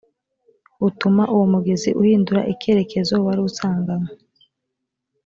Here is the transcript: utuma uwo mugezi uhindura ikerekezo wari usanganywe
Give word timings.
utuma 0.87 1.23
uwo 1.33 1.45
mugezi 1.53 1.89
uhindura 2.01 2.41
ikerekezo 2.53 3.13
wari 3.25 3.41
usanganywe 3.49 4.11